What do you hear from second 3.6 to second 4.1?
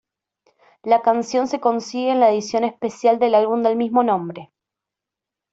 del mismo